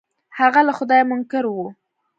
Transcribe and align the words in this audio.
هغه 0.39 0.61
له 0.67 0.73
خدايه 0.79 1.03
منکر 1.11 1.43
و. 1.49 1.57